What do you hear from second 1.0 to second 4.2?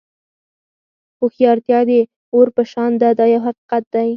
هوښیارتیا د اور په شان ده دا یو حقیقت دی.